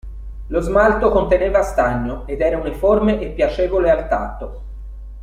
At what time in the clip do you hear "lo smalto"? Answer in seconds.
0.47-1.11